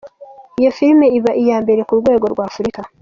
[0.59, 2.81] Iyo filime iba iya mbere ku rwego rw’ Afurika.